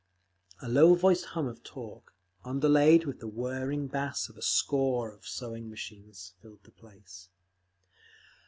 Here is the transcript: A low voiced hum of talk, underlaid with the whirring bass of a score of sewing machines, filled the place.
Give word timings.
A 0.63 0.67
low 0.67 0.95
voiced 0.95 1.25
hum 1.25 1.45
of 1.45 1.61
talk, 1.61 2.15
underlaid 2.43 3.05
with 3.05 3.19
the 3.19 3.27
whirring 3.27 3.85
bass 3.85 4.29
of 4.29 4.35
a 4.35 4.41
score 4.41 5.11
of 5.13 5.27
sewing 5.27 5.69
machines, 5.69 6.33
filled 6.41 6.63
the 6.63 6.71
place. 6.71 7.29